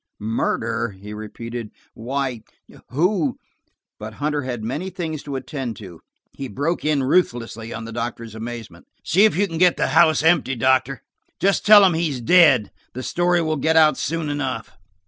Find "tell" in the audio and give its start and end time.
11.67-11.81